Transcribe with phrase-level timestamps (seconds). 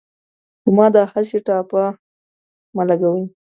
[0.61, 1.83] په ما داهسې ټاپه
[2.75, 3.23] مه لګوۍ